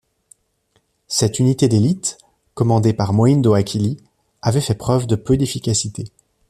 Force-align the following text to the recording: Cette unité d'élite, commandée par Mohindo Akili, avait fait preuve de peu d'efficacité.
Cette 1.07 1.37
unité 1.37 1.67
d'élite, 1.67 2.17
commandée 2.55 2.91
par 2.91 3.13
Mohindo 3.13 3.53
Akili, 3.53 3.97
avait 4.41 4.59
fait 4.59 4.73
preuve 4.73 5.05
de 5.05 5.15
peu 5.15 5.37
d'efficacité. 5.37 6.05